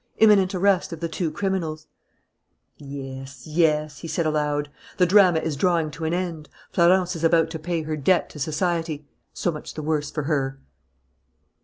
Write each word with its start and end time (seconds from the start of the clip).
"IMMINENT 0.17 0.55
ARREST 0.55 0.91
OF 0.93 0.99
THE 0.99 1.07
TWO 1.07 1.29
CRIMINALS" 1.29 1.85
"Yes, 2.79 3.45
yes," 3.45 3.99
he 3.99 4.07
said 4.07 4.25
aloud. 4.25 4.67
"The 4.97 5.05
drama 5.05 5.37
is 5.41 5.55
drawing 5.55 5.91
to 5.91 6.05
an 6.05 6.13
end. 6.15 6.49
Florence 6.71 7.15
is 7.15 7.23
about 7.23 7.51
to 7.51 7.59
pay 7.59 7.83
her 7.83 7.95
debt 7.95 8.27
to 8.31 8.39
society. 8.39 9.05
So 9.31 9.51
much 9.51 9.75
the 9.75 9.83
worse 9.83 10.09
for 10.09 10.23
her." 10.23 10.59